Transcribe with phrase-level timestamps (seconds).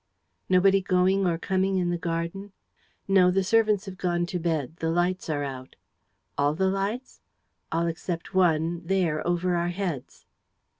[0.49, 2.53] "Nobody going or coming in the garden?"
[3.07, 3.29] "No.
[3.29, 4.77] The servants have gone to bed.
[4.77, 5.75] The lights are out."
[6.39, 7.21] "All the lights?"
[7.71, 10.25] "All except one, there, over our heads."